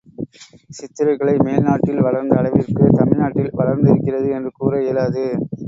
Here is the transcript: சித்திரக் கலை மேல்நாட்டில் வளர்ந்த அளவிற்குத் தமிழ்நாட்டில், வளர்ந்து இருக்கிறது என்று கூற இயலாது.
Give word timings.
சித்திரக் 0.69 1.19
கலை 1.19 1.35
மேல்நாட்டில் 1.37 2.01
வளர்ந்த 2.01 2.35
அளவிற்குத் 2.35 2.97
தமிழ்நாட்டில், 2.97 3.53
வளர்ந்து 3.53 3.89
இருக்கிறது 3.89 4.29
என்று 4.31 4.51
கூற 4.53 4.81
இயலாது. 4.83 5.25